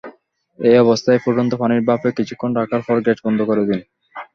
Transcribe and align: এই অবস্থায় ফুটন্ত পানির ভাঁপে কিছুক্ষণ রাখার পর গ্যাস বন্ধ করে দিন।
এই 0.59 0.77
অবস্থায় 0.77 1.21
ফুটন্ত 1.23 1.51
পানির 1.61 1.81
ভাঁপে 1.87 2.09
কিছুক্ষণ 2.17 2.51
রাখার 2.59 2.81
পর 2.87 2.95
গ্যাস 3.05 3.19
বন্ধ 3.25 3.39
করে 3.49 3.63
দিন। 3.69 3.79